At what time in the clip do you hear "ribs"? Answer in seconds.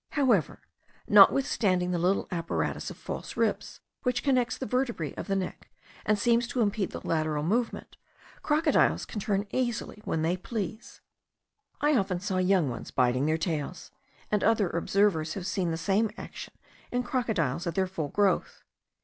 3.37-3.81